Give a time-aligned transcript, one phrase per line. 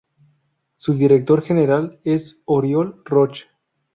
[0.77, 3.43] Su director general es Oriol Roch.